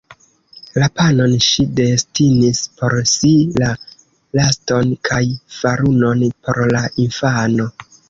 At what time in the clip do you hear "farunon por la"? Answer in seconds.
5.61-6.87